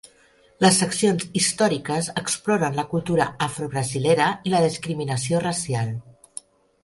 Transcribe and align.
Les 0.63 0.77
seccions 0.83 1.25
històriques 1.39 2.07
exploren 2.21 2.79
la 2.79 2.85
cultura 2.93 3.27
afrobrasilera 3.47 4.29
i 4.49 4.53
la 4.55 4.65
discriminació 4.69 5.43
racial. 5.47 5.93